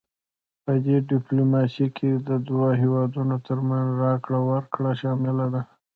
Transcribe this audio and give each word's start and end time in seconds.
پدې 0.63 0.95
ډیپلوماسي 1.11 1.87
کې 1.97 2.09
د 2.27 2.29
دوه 2.47 2.69
هیوادونو 2.81 3.35
ترمنځ 3.47 3.87
راکړه 4.03 4.39
ورکړه 4.49 4.91
شامله 5.01 5.45
ده 5.53 5.61